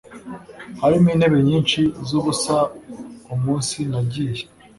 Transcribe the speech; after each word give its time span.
hariho 0.81 1.05
intebe 1.15 1.37
nyinshi 1.47 1.81
zubusa 2.07 2.55
umunsi 3.33 3.77
nagiye 3.91 4.43